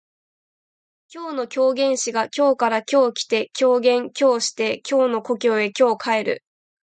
[1.13, 6.43] 今日の狂言師が京から今日来て狂言今日して京の故郷へ今日帰る